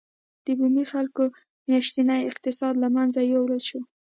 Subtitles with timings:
[0.45, 1.23] د بومي خلکو
[1.67, 3.79] معیشتي اقتصاد له منځه یووړل شو.